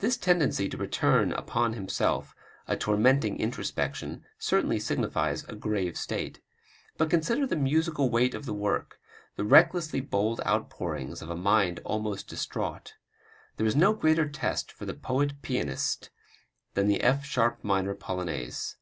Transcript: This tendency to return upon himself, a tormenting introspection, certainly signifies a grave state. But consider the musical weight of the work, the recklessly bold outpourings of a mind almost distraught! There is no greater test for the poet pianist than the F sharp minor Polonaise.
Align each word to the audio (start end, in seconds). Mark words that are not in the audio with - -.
This 0.00 0.16
tendency 0.16 0.68
to 0.68 0.76
return 0.76 1.30
upon 1.32 1.74
himself, 1.74 2.34
a 2.66 2.76
tormenting 2.76 3.38
introspection, 3.38 4.24
certainly 4.36 4.80
signifies 4.80 5.44
a 5.44 5.54
grave 5.54 5.96
state. 5.96 6.40
But 6.98 7.10
consider 7.10 7.46
the 7.46 7.54
musical 7.54 8.10
weight 8.10 8.34
of 8.34 8.44
the 8.44 8.54
work, 8.54 8.98
the 9.36 9.44
recklessly 9.44 10.00
bold 10.00 10.40
outpourings 10.44 11.22
of 11.22 11.30
a 11.30 11.36
mind 11.36 11.78
almost 11.84 12.26
distraught! 12.26 12.94
There 13.56 13.64
is 13.64 13.76
no 13.76 13.92
greater 13.94 14.28
test 14.28 14.72
for 14.72 14.84
the 14.84 14.94
poet 14.94 15.40
pianist 15.42 16.10
than 16.74 16.88
the 16.88 17.00
F 17.00 17.24
sharp 17.24 17.62
minor 17.62 17.94
Polonaise. 17.94 18.78